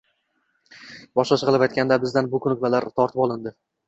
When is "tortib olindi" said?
3.01-3.53